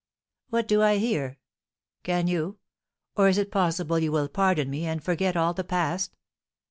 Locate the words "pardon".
4.29-4.67